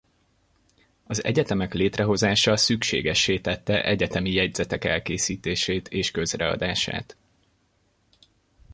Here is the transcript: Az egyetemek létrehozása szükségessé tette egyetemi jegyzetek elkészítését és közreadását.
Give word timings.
Az 1.03 1.23
egyetemek 1.23 1.73
létrehozása 1.73 2.57
szükségessé 2.57 3.39
tette 3.39 3.83
egyetemi 3.83 4.31
jegyzetek 4.31 4.85
elkészítését 4.85 5.87
és 5.87 6.11
közreadását. 6.11 7.17